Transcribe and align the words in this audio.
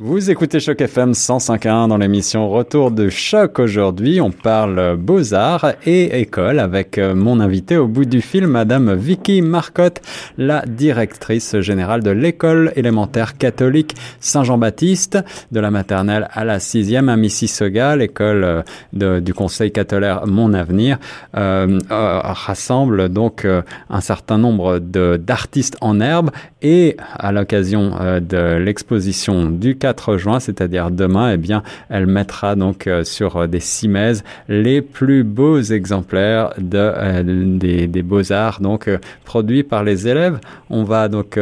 Vous 0.00 0.30
écoutez 0.30 0.60
Choc 0.60 0.80
FM 0.80 1.10
105.1 1.10 1.88
dans 1.88 1.96
l'émission 1.96 2.48
Retour 2.48 2.92
de 2.92 3.08
Choc. 3.08 3.58
Aujourd'hui, 3.58 4.20
on 4.20 4.30
parle 4.30 4.96
beaux-arts 4.96 5.72
et 5.86 6.20
école 6.20 6.60
avec 6.60 6.98
euh, 6.98 7.16
mon 7.16 7.40
invité 7.40 7.76
au 7.76 7.88
bout 7.88 8.04
du 8.04 8.20
fil, 8.20 8.46
Madame 8.46 8.94
Vicky 8.94 9.42
Marcotte, 9.42 10.00
la 10.36 10.64
directrice 10.64 11.58
générale 11.58 12.04
de 12.04 12.12
l'école 12.12 12.72
élémentaire 12.76 13.36
catholique 13.36 13.96
Saint-Jean-Baptiste, 14.20 15.18
de 15.50 15.58
la 15.58 15.72
maternelle 15.72 16.28
à 16.30 16.44
la 16.44 16.60
sixième 16.60 17.08
à 17.08 17.16
Mississauga, 17.16 17.96
l'école 17.96 18.62
euh, 19.02 19.18
du 19.18 19.34
Conseil 19.34 19.72
catholique 19.72 20.26
Mon 20.26 20.54
Avenir, 20.54 20.98
euh, 21.36 21.80
rassemble 21.90 23.08
donc 23.08 23.44
un 23.90 24.00
certain 24.00 24.38
nombre 24.38 24.78
d'artistes 24.78 25.76
en 25.80 25.98
herbe 25.98 26.30
et 26.62 26.96
à 27.18 27.32
l'occasion 27.32 27.96
de 28.20 28.58
l'exposition 28.58 29.46
du 29.46 29.76
4 29.88 30.18
juin, 30.18 30.38
c'est-à-dire 30.38 30.90
demain, 30.90 31.32
eh 31.32 31.38
bien, 31.38 31.62
elle 31.88 32.06
mettra 32.06 32.56
donc 32.56 32.86
euh, 32.86 33.04
sur 33.04 33.36
euh, 33.36 33.46
des 33.46 33.60
cimaises 33.60 34.22
les 34.48 34.82
plus 34.82 35.24
beaux 35.24 35.60
exemplaires 35.60 36.52
de, 36.58 36.76
euh, 36.78 37.22
des, 37.24 37.86
des 37.86 38.02
beaux-arts, 38.02 38.60
donc 38.60 38.90
produits 39.24 39.62
par 39.62 39.82
les 39.84 40.06
élèves. 40.06 40.38
On 40.68 40.84
va 40.84 41.08
donc 41.08 41.38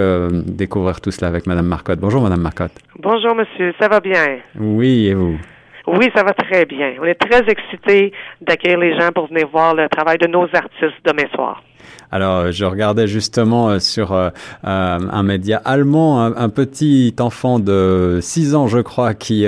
découvrir 0.63 1.01
tout 1.01 1.11
cela 1.11 1.27
avec 1.27 1.47
Madame 1.47 1.67
Marcotte. 1.67 1.99
Bonjour, 1.99 2.23
Madame 2.23 2.41
Marcotte. 2.41 2.73
Bonjour, 3.01 3.35
monsieur. 3.35 3.75
Ça 3.81 3.89
va 3.89 3.99
bien? 3.99 4.39
Oui, 4.59 5.07
et 5.09 5.15
vous? 5.15 5.37
Oui, 5.89 6.09
ça 6.15 6.23
va 6.23 6.33
très 6.33 6.65
bien. 6.67 6.95
On 7.01 7.05
est 7.05 7.15
très 7.15 7.43
excités 7.49 8.13
d'accueillir 8.41 8.79
les 8.79 8.99
gens 8.99 9.11
pour 9.13 9.27
venir 9.29 9.49
voir 9.49 9.75
le 9.75 9.89
travail 9.89 10.19
de 10.19 10.29
nos 10.29 10.45
artistes 10.53 11.01
demain 11.05 11.29
soir. 11.35 11.63
Alors, 12.11 12.53
je 12.53 12.65
regardais 12.65 13.07
justement 13.09 13.71
euh, 13.71 13.79
sur 13.79 14.13
euh, 14.13 14.31
euh, 14.65 14.99
un 15.11 15.23
média 15.23 15.61
allemand 15.65 16.23
un, 16.23 16.49
petit 16.49 17.15
enfant 17.19 17.59
de 17.59 18.21
6 18.23 18.55
ans, 18.55 18.69
je 18.69 18.79
crois, 18.79 19.15
qui 19.15 19.47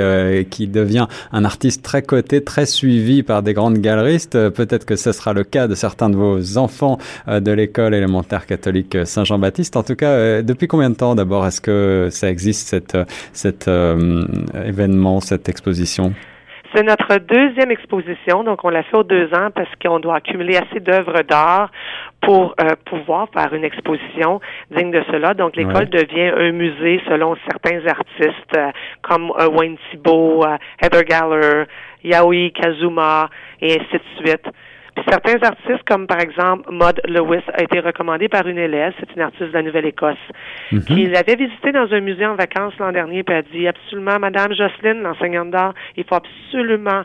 qui 0.51 0.66
devient 0.66 1.06
un 1.33 1.45
artiste 1.45 1.83
très 1.83 2.02
coté, 2.02 2.42
très 2.42 2.66
suivi 2.66 3.22
par 3.22 3.42
des 3.42 3.55
grandes 3.55 3.78
galeristes. 3.78 4.48
Peut-être 4.50 4.84
que 4.84 4.97
ce 4.97 5.12
sera 5.12 5.33
le 5.33 5.45
cas 5.45 5.69
de 5.69 5.75
certains 5.75 6.11
de 6.11 6.17
vos 6.17 6.58
enfants 6.58 6.98
de 7.27 7.50
l'école 7.50 7.95
élémentaire 7.95 8.47
catholique 8.47 8.97
Saint-Jean-Baptiste. 9.05 9.77
En 9.77 9.83
tout 9.83 9.97
cas, 9.97 10.42
depuis 10.42 10.67
combien 10.69 10.91
de 10.91 10.97
temps 10.97 11.14
d'abord 11.14 11.47
est-ce 11.47 11.61
que 11.61 12.08
ça 12.11 12.28
existe 12.30 12.69
cet 12.69 12.97
cet 13.33 13.69
événement, 13.69 15.20
cette 15.20 15.48
exposition? 15.48 16.12
C'est 16.74 16.83
notre 16.83 17.16
deuxième 17.19 17.70
exposition, 17.70 18.44
donc 18.44 18.62
on 18.62 18.69
l'a 18.69 18.83
fait 18.83 18.97
aux 18.97 19.02
deux 19.02 19.33
ans 19.33 19.48
parce 19.55 19.70
qu'on 19.83 20.00
doit 20.00 20.16
accumuler 20.16 20.56
assez 20.56 20.80
d'œuvres 20.80 21.22
d'art 21.22 21.70
pour 22.20 22.55
euh, 22.61 22.74
pouvoir 22.84 23.28
faire 23.33 23.55
une 23.55 23.64
exposition 23.64 24.41
digne 24.70 24.91
de 24.91 25.02
cela. 25.11 25.33
Donc 25.33 25.56
l'école 25.56 25.89
devient 25.89 26.30
un 26.36 26.52
musée 26.52 27.00
selon 27.08 27.36
certains 27.50 27.86
artistes 27.86 28.56
euh, 28.56 28.70
comme 29.00 29.33
euh, 29.39 29.48
Wayne 29.48 29.78
Thibault, 29.91 30.44
Heather 30.83 31.05
Galler, 31.05 31.64
Yaoi 32.05 32.50
Kazuma 32.50 33.30
et 33.62 33.72
ainsi 33.72 33.94
de 33.94 34.27
suite 34.27 34.46
certains 35.08 35.42
artistes, 35.42 35.82
comme 35.86 36.06
par 36.06 36.20
exemple 36.20 36.70
Maud 36.70 37.00
Lewis, 37.06 37.42
a 37.52 37.62
été 37.62 37.80
recommandé 37.80 38.28
par 38.28 38.46
une 38.46 38.58
élève, 38.58 38.92
c'est 38.98 39.14
une 39.14 39.22
artiste 39.22 39.50
de 39.50 39.52
la 39.52 39.62
Nouvelle-Écosse, 39.62 40.16
mhm. 40.72 40.82
qui 40.82 41.06
l'avait 41.06 41.36
visité 41.36 41.72
dans 41.72 41.92
un 41.92 42.00
musée 42.00 42.27
en 42.27 42.34
vacances 42.34 42.74
l'an 42.78 42.92
dernier, 42.92 43.22
puis 43.22 43.34
a 43.34 43.42
dit 43.42 43.68
absolument, 43.68 44.18
Madame 44.18 44.52
Jocelyne, 44.55 45.02
l'enseignante 45.02 45.50
d'art, 45.50 45.74
il 45.96 46.05
faut 46.05 46.16
absolument 46.16 47.02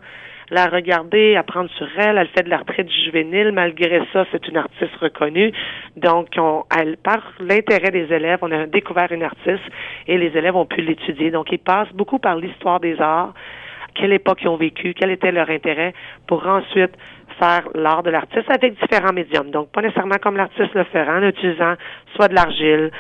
la 0.54 0.68
regarder, 0.68 1.36
apprendre 1.36 1.70
sur 1.72 1.88
elle. 1.98 2.18
Elle 2.18 2.28
fait 2.28 2.44
de 2.44 2.50
la 2.50 2.58
retraite 2.58 2.90
juvénile. 3.06 3.52
Malgré 3.52 4.02
ça, 4.14 4.26
c'est 4.32 4.48
une 4.48 4.58
artiste 4.58 4.96
reconnue. 5.02 5.52
Donc, 5.98 6.28
on, 6.38 6.64
elle, 6.78 6.98
par 6.98 7.34
l'intérêt 7.40 7.92
des 7.92 8.14
élèves, 8.14 8.40
on 8.42 8.52
a 8.52 8.66
découvert 8.68 9.12
une 9.12 9.24
artiste 9.24 9.64
et 10.08 10.18
les 10.18 10.38
élèves 10.38 10.56
ont 10.56 10.66
pu 10.66 10.82
l'étudier. 10.82 11.32
Donc, 11.32 11.52
ils 11.52 11.60
passent 11.60 11.94
beaucoup 11.94 12.20
par 12.20 12.36
l'histoire 12.36 12.80
des 12.80 13.00
arts, 13.00 13.34
quelle 13.94 14.14
époque 14.14 14.40
ils 14.42 14.48
ont 14.48 14.58
vécu, 14.58 14.94
quel 14.98 15.12
était 15.12 15.32
leur 15.32 15.50
intérêt, 15.50 15.94
pour 16.28 16.46
ensuite 16.48 16.92
faire 17.40 17.64
l'art 17.74 18.04
de 18.04 18.10
l'artiste 18.10 18.50
avec 18.50 18.80
différents 18.80 19.14
médiums. 19.14 19.50
Donc, 19.52 19.72
pas 19.72 19.82
nécessairement 19.82 20.18
comme 20.22 20.38
l'artiste 20.38 20.74
le 20.74 20.84
ferait 20.86 21.10
en 21.10 21.24
utilisant 21.24 21.74
soit 22.16 22.28
de 22.28 22.36
l'argile, 22.36 22.92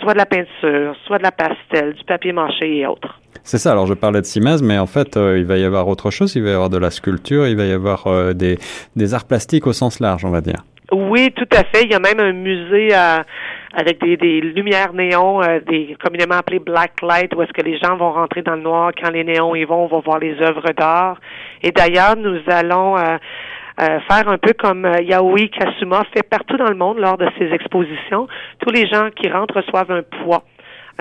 soit 0.00 0.12
de 0.12 0.18
la 0.18 0.26
peinture, 0.26 0.94
soit 1.06 1.18
de 1.18 1.22
la 1.22 1.32
pastel, 1.32 1.94
du 1.94 2.04
papier 2.04 2.32
mâché 2.32 2.78
et 2.78 2.86
autres. 2.86 3.20
C'est 3.42 3.58
ça, 3.58 3.72
alors 3.72 3.86
je 3.86 3.94
parlais 3.94 4.20
de 4.20 4.26
Simaz, 4.26 4.62
mais 4.62 4.78
en 4.78 4.86
fait, 4.86 5.16
euh, 5.16 5.38
il 5.38 5.44
va 5.46 5.56
y 5.56 5.64
avoir 5.64 5.88
autre 5.88 6.10
chose, 6.10 6.36
il 6.36 6.42
va 6.42 6.50
y 6.50 6.52
avoir 6.52 6.70
de 6.70 6.78
la 6.78 6.90
sculpture, 6.90 7.46
il 7.46 7.56
va 7.56 7.64
y 7.64 7.72
avoir 7.72 8.06
euh, 8.06 8.32
des, 8.32 8.58
des 8.96 9.14
arts 9.14 9.26
plastiques 9.26 9.66
au 9.66 9.72
sens 9.72 9.98
large, 9.98 10.24
on 10.24 10.30
va 10.30 10.40
dire. 10.40 10.62
Oui, 10.92 11.32
tout 11.34 11.48
à 11.52 11.64
fait. 11.64 11.84
Il 11.84 11.90
y 11.90 11.94
a 11.94 12.00
même 12.00 12.20
un 12.20 12.32
musée 12.32 12.92
à 12.92 13.24
avec 13.72 14.00
des, 14.00 14.16
des 14.16 14.40
lumières 14.40 14.92
néons, 14.92 15.42
euh, 15.42 15.60
des 15.60 15.96
communément 16.02 16.36
appelés 16.36 16.58
black 16.58 17.00
light, 17.02 17.34
où 17.34 17.42
est-ce 17.42 17.52
que 17.52 17.62
les 17.62 17.78
gens 17.78 17.96
vont 17.96 18.12
rentrer 18.12 18.42
dans 18.42 18.56
le 18.56 18.62
noir 18.62 18.92
quand 19.00 19.10
les 19.10 19.24
néons 19.24 19.54
y 19.54 19.64
vont, 19.64 19.84
on 19.84 19.86
va 19.86 20.00
voir 20.00 20.18
les 20.18 20.40
œuvres 20.40 20.72
d'art. 20.76 21.18
Et 21.62 21.70
d'ailleurs, 21.70 22.16
nous 22.16 22.40
allons 22.48 22.96
euh, 22.96 23.16
euh, 23.80 24.00
faire 24.10 24.28
un 24.28 24.38
peu 24.38 24.52
comme 24.54 24.90
Yaoi 25.02 25.48
Kasuma 25.48 26.02
fait 26.14 26.28
partout 26.28 26.56
dans 26.56 26.68
le 26.68 26.74
monde 26.74 26.98
lors 26.98 27.16
de 27.16 27.28
ses 27.38 27.52
expositions. 27.52 28.26
Tous 28.58 28.72
les 28.72 28.86
gens 28.88 29.08
qui 29.14 29.28
rentrent 29.28 29.56
reçoivent 29.56 29.92
un 29.92 30.02
poids 30.02 30.42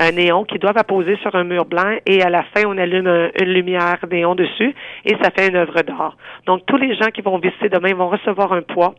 un 0.02 0.12
néon 0.12 0.46
qu'ils 0.46 0.60
doivent 0.60 0.78
apposer 0.78 1.18
sur 1.18 1.36
un 1.36 1.44
mur 1.44 1.66
blanc 1.66 1.98
et 2.06 2.22
à 2.22 2.30
la 2.30 2.44
fin, 2.44 2.64
on 2.66 2.78
allume 2.78 3.32
une 3.42 3.50
lumière 3.50 3.98
néon 4.10 4.34
dessus 4.34 4.74
et 5.04 5.16
ça 5.22 5.30
fait 5.32 5.50
une 5.50 5.58
œuvre 5.58 5.82
d'art. 5.82 6.16
Donc, 6.46 6.66
tous 6.68 6.78
les 6.78 6.96
gens 6.96 7.10
qui 7.14 7.22
vont 7.22 7.38
visiter 7.38 7.68
demain 7.68 7.94
vont 7.94 8.08
recevoir 8.08 8.54
un 8.54 8.62
poids 8.62 8.96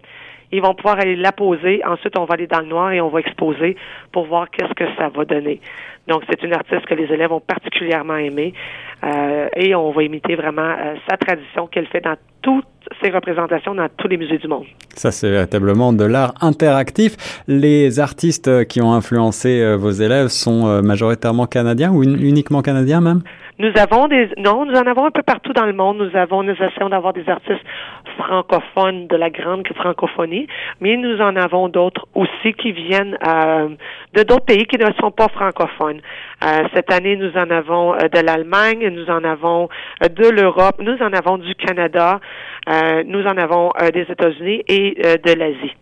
ils 0.52 0.60
vont 0.60 0.74
pouvoir 0.74 0.98
aller 0.98 1.16
la 1.16 1.32
poser. 1.32 1.82
Ensuite, 1.84 2.18
on 2.18 2.24
va 2.24 2.34
aller 2.34 2.46
dans 2.46 2.60
le 2.60 2.66
noir 2.66 2.92
et 2.92 3.00
on 3.00 3.08
va 3.08 3.20
exposer 3.20 3.76
pour 4.12 4.26
voir 4.26 4.50
qu'est-ce 4.50 4.74
que 4.74 4.84
ça 4.96 5.08
va 5.08 5.24
donner. 5.24 5.60
Donc, 6.08 6.22
c'est 6.28 6.42
une 6.42 6.52
artiste 6.52 6.86
que 6.86 6.94
les 6.94 7.12
élèves 7.12 7.30
ont 7.30 7.40
particulièrement 7.40 8.16
aimée 8.16 8.52
euh, 9.04 9.48
et 9.54 9.74
on 9.74 9.92
va 9.92 10.02
imiter 10.02 10.34
vraiment 10.34 10.62
euh, 10.62 10.94
sa 11.08 11.16
tradition 11.16 11.66
qu'elle 11.66 11.86
fait 11.86 12.00
dans 12.00 12.16
toutes 12.42 12.64
ses 13.02 13.10
représentations 13.10 13.74
dans 13.74 13.88
tous 13.96 14.08
les 14.08 14.16
musées 14.16 14.38
du 14.38 14.48
monde. 14.48 14.64
Ça, 14.94 15.12
c'est 15.12 15.30
véritablement 15.30 15.92
de 15.92 16.04
l'art 16.04 16.34
interactif. 16.40 17.42
Les 17.46 18.00
artistes 18.00 18.66
qui 18.66 18.80
ont 18.80 18.92
influencé 18.92 19.60
euh, 19.60 19.76
vos 19.76 19.90
élèves 19.90 20.28
sont 20.28 20.82
majoritairement 20.82 21.46
canadiens 21.46 21.92
ou 21.92 22.02
uniquement 22.02 22.62
canadiens 22.62 23.00
même? 23.00 23.22
Nous 23.60 23.72
avons 23.76 24.08
des, 24.08 24.30
non, 24.38 24.64
nous 24.64 24.74
en 24.74 24.86
avons 24.86 25.04
un 25.04 25.10
peu 25.10 25.22
partout 25.22 25.52
dans 25.52 25.66
le 25.66 25.74
monde. 25.74 25.98
Nous 25.98 26.16
avons, 26.16 26.42
nous 26.42 26.54
essayons 26.54 26.88
d'avoir 26.88 27.12
des 27.12 27.28
artistes 27.28 27.60
francophones 28.16 29.06
de 29.06 29.16
la 29.16 29.28
grande 29.28 29.68
francophonie, 29.76 30.46
mais 30.80 30.96
nous 30.96 31.20
en 31.20 31.36
avons 31.36 31.68
d'autres 31.68 32.06
aussi 32.14 32.54
qui 32.54 32.72
viennent 32.72 33.18
euh, 33.26 33.68
de 34.14 34.22
d'autres 34.22 34.46
pays 34.46 34.64
qui 34.64 34.78
ne 34.78 34.90
sont 34.98 35.10
pas 35.10 35.28
francophones. 35.28 36.00
Euh, 36.42 36.62
cette 36.74 36.90
année, 36.90 37.16
nous 37.16 37.32
en 37.36 37.50
avons 37.50 37.92
euh, 37.92 38.08
de 38.08 38.20
l'Allemagne, 38.24 38.88
nous 38.88 39.10
en 39.10 39.22
avons 39.24 39.68
de 40.00 40.28
l'Europe, 40.30 40.76
nous 40.80 40.96
en 41.02 41.12
avons 41.12 41.36
du 41.36 41.54
Canada, 41.54 42.18
nous 43.04 43.26
en 43.26 43.36
avons 43.36 43.72
des 43.92 44.06
États-Unis 44.08 44.62
et 44.68 44.94
de 44.94 45.38
l'Asie. 45.38 45.74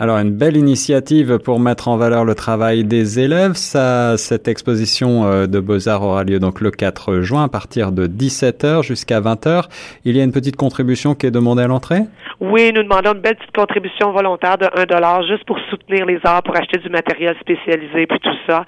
Alors, 0.00 0.18
une 0.18 0.30
belle 0.30 0.56
initiative 0.56 1.40
pour 1.40 1.58
mettre 1.58 1.88
en 1.88 1.96
valeur 1.96 2.24
le 2.24 2.36
travail 2.36 2.84
des 2.84 3.18
élèves. 3.18 3.54
Ça, 3.54 4.16
cette 4.16 4.46
exposition 4.46 5.24
euh, 5.24 5.48
de 5.48 5.58
Beaux-Arts 5.58 6.04
aura 6.04 6.22
lieu 6.22 6.38
donc 6.38 6.60
le 6.60 6.70
4 6.70 7.20
juin 7.20 7.42
à 7.42 7.48
partir 7.48 7.90
de 7.90 8.06
17h 8.06 8.84
jusqu'à 8.84 9.20
20h. 9.20 9.64
Il 10.04 10.16
y 10.16 10.20
a 10.20 10.22
une 10.22 10.30
petite 10.30 10.54
contribution 10.54 11.16
qui 11.16 11.26
est 11.26 11.32
demandée 11.32 11.64
à 11.64 11.66
l'entrée? 11.66 12.02
Oui, 12.38 12.72
nous 12.72 12.84
demandons 12.84 13.14
une 13.14 13.22
belle 13.22 13.34
petite 13.34 13.56
contribution 13.56 14.12
volontaire 14.12 14.56
de 14.56 14.68
1 14.72 14.84
dollar 14.86 15.26
juste 15.26 15.44
pour 15.46 15.58
soutenir 15.68 16.06
les 16.06 16.20
arts, 16.22 16.44
pour 16.44 16.56
acheter 16.56 16.78
du 16.78 16.90
matériel 16.90 17.34
spécialisé, 17.40 18.06
puis 18.06 18.20
tout 18.20 18.36
ça. 18.46 18.64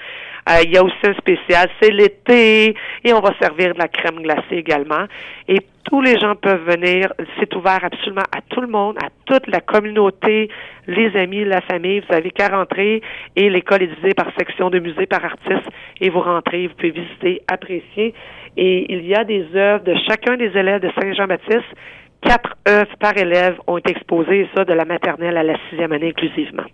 Euh, 0.48 0.62
il 0.64 0.72
y 0.72 0.78
a 0.78 0.82
aussi 0.82 0.96
un 1.04 1.14
spécial, 1.14 1.70
c'est 1.80 1.92
l'été, 1.92 2.74
et 3.04 3.12
on 3.12 3.20
va 3.20 3.30
servir 3.40 3.74
de 3.74 3.78
la 3.78 3.86
crème 3.86 4.20
glacée 4.20 4.56
également. 4.56 5.04
Tous 5.84 6.00
les 6.00 6.18
gens 6.18 6.34
peuvent 6.34 6.64
venir. 6.64 7.12
C'est 7.38 7.54
ouvert 7.54 7.82
absolument 7.82 8.24
à 8.32 8.40
tout 8.48 8.60
le 8.60 8.66
monde, 8.66 8.96
à 9.02 9.08
toute 9.26 9.46
la 9.46 9.60
communauté, 9.60 10.48
les 10.86 11.16
amis, 11.16 11.44
la 11.44 11.60
famille. 11.62 12.00
Vous 12.00 12.14
avez 12.14 12.30
qu'à 12.30 12.48
rentrer 12.48 13.02
et 13.36 13.50
l'école 13.50 13.82
est 13.82 13.86
divisée 13.88 14.14
par 14.14 14.26
section 14.38 14.70
de 14.70 14.78
musée, 14.78 15.06
par 15.06 15.24
artiste. 15.24 15.68
Et 16.00 16.10
vous 16.10 16.20
rentrez, 16.20 16.66
vous 16.66 16.74
pouvez 16.74 16.90
visiter, 16.90 17.42
apprécier. 17.48 18.14
Et 18.56 18.92
il 18.92 19.06
y 19.06 19.14
a 19.14 19.24
des 19.24 19.46
œuvres 19.54 19.84
de 19.84 19.94
chacun 20.08 20.36
des 20.36 20.56
élèves 20.56 20.80
de 20.80 20.90
Saint-Jean-Baptiste. 21.00 21.68
Quatre 22.22 22.56
œuvres 22.68 22.96
par 22.98 23.16
élève 23.16 23.56
ont 23.66 23.78
été 23.78 23.92
exposées, 23.92 24.48
ça 24.54 24.64
de 24.64 24.74
la 24.74 24.84
maternelle 24.84 25.36
à 25.36 25.42
la 25.42 25.56
sixième 25.68 25.92
année 25.92 26.08
inclusivement. 26.08 26.64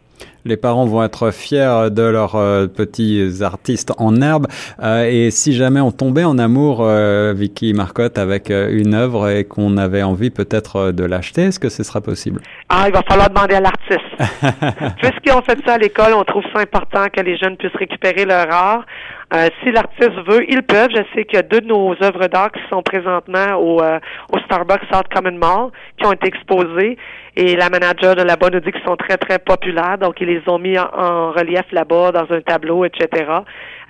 Les 0.46 0.56
parents 0.56 0.87
vont 0.87 1.02
être 1.02 1.32
fiers 1.32 1.88
de 1.90 2.02
leurs 2.02 2.37
euh, 2.37 2.69
petits 2.69 3.43
artistes 3.43 3.93
en 3.98 4.22
herbe. 4.22 4.46
Euh, 4.81 5.04
et 5.10 5.32
si 5.32 5.54
jamais 5.54 5.81
on 5.81 5.90
tombait 5.90 6.22
en 6.22 6.38
amour, 6.38 6.82
euh, 6.82 7.34
Vicky 7.37 7.72
Marcotte, 7.72 8.16
avec 8.16 8.50
une 8.50 8.94
œuvre 8.94 9.28
et 9.28 9.43
qu'on 9.43 9.76
avait 9.76 10.04
envie 10.04 10.31
peut-être 10.31 10.93
de 10.93 11.04
l'acheter, 11.04 11.43
est-ce 11.43 11.58
que 11.58 11.69
ce 11.69 11.82
sera 11.82 12.00
possible? 12.00 12.40
Ah, 12.69 12.84
il 12.87 12.93
va 12.93 13.02
falloir 13.02 13.28
demander 13.28 13.56
à 13.56 13.60
l'artiste. 13.60 14.00
Puisqu'ils 14.98 15.32
ont 15.32 15.43
fait 15.43 15.58
ça 15.66 15.75
à 15.75 15.78
l'école, 15.78 16.14
on 16.14 16.22
trouve 16.22 16.44
ça 16.54 16.60
important 16.60 17.06
que 17.12 17.20
les 17.22 17.37
jeunes 17.37 17.56
puissent 17.56 17.75
récupérer 17.75 18.25
leur 18.25 18.49
art. 18.49 18.87
Si 19.32 19.73
l'artiste 19.73 20.14
veut, 20.26 20.44
ils 20.49 20.62
peuvent. 20.62 20.90
Je 20.90 21.02
sais 21.14 21.25
qu'il 21.25 21.37
y 21.37 21.38
a 21.38 21.43
deux 21.43 21.61
de 21.61 21.67
nos 21.67 21.94
œuvres 22.02 22.28
d'art 22.28 22.52
qui 22.52 22.61
sont 22.70 22.82
présentement 22.82 23.55
au, 23.56 23.82
au 23.82 24.38
Starbucks 24.44 24.82
South 24.93 25.08
Common 25.12 25.37
Mall, 25.37 25.70
qui 25.99 26.06
ont 26.06 26.12
été 26.12 26.28
exposées. 26.28 26.96
Et 27.38 27.55
la 27.55 27.69
manager 27.69 28.17
de 28.17 28.23
là-bas 28.23 28.49
nous 28.50 28.61
dit 28.61 28.73
qu'ils 28.73 28.84
sont 28.87 28.96
très, 28.96 29.19
très 29.19 29.38
populaires. 29.38 29.99
Donc, 29.99 30.14
ils 30.23 30.26
les 30.26 30.43
ont 30.46 30.58
mis 30.58 30.78
en, 30.78 31.32
relief 31.32 31.70
là-bas 31.70 32.11
dans 32.12 32.34
un 32.34 32.40
tableau, 32.40 32.87
etc. 32.87 33.31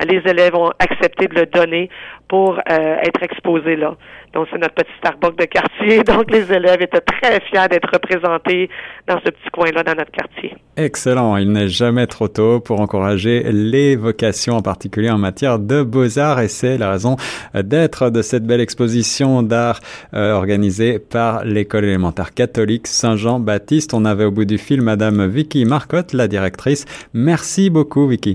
les 0.04 0.20
élèves 0.28 0.56
ont 0.56 0.72
accepté 0.80 1.28
de 1.28 1.34
le 1.34 1.46
donner 1.46 1.88
pour 2.28 2.58
euh, 2.58 2.96
être 3.04 3.22
exposé 3.22 3.76
là. 3.76 3.94
Donc, 4.32 4.48
c'est 4.50 4.58
notre 4.58 4.74
petit 4.74 4.90
Starbucks 4.98 5.38
de 5.38 5.44
quartier. 5.44 6.02
Donc, 6.02 6.28
les 6.28 6.52
élèves 6.52 6.82
étaient 6.82 7.00
très 7.00 7.40
fiers 7.40 7.68
d'être 7.70 7.88
représentés 7.92 8.68
dans 9.06 9.20
ce 9.24 9.30
petit 9.30 9.50
coin-là 9.52 9.84
dans 9.84 9.94
notre 9.94 10.10
quartier. 10.10 10.56
Excellent. 10.76 11.36
Il 11.36 11.52
n'est 11.52 11.68
jamais 11.68 12.08
trop 12.08 12.26
tôt 12.26 12.58
pour 12.58 12.80
encourager 12.80 13.44
les 13.52 13.94
vocations, 13.94 14.56
en 14.56 14.62
particulier 14.62 15.10
en 15.10 15.18
matière 15.26 15.58
de 15.58 15.82
beaux-arts. 15.82 16.40
Et 16.40 16.48
c'est 16.48 16.78
la 16.78 16.90
raison 16.90 17.16
d'être 17.54 18.10
de 18.10 18.22
cette 18.22 18.44
belle 18.44 18.60
exposition 18.60 19.42
d'art 19.42 19.80
euh, 20.14 20.32
organisée 20.32 20.98
par 20.98 21.44
l'école 21.44 21.84
élémentaire 21.84 22.32
catholique 22.32 22.86
Saint-Jean-Baptiste. 22.86 23.94
On 23.94 24.04
avait 24.04 24.24
au 24.24 24.30
bout 24.30 24.44
du 24.44 24.58
fil 24.58 24.82
Madame 24.82 25.26
Vicky 25.26 25.64
Marcotte, 25.64 26.12
la 26.12 26.28
directrice. 26.28 26.84
Merci 27.12 27.70
beaucoup, 27.70 28.06
Vicky. 28.06 28.34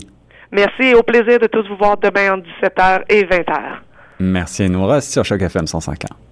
Merci 0.51 0.83
et 0.83 0.95
au 0.95 1.03
plaisir 1.03 1.39
de 1.39 1.47
tous 1.47 1.65
vous 1.69 1.77
voir 1.77 1.97
demain 1.97 2.33
entre 2.33 2.45
17h 2.61 3.03
et 3.09 3.23
20h. 3.23 3.59
Merci 4.19 4.63
et 4.63 4.69
nous 4.69 4.85
reste 4.85 5.11
sur 5.11 5.23
Choc 5.23 5.41
FM 5.41 5.65
105.1. 5.65 6.30